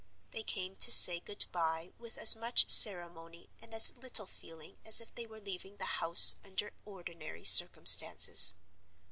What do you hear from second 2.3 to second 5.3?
much ceremony and as little feeling as if they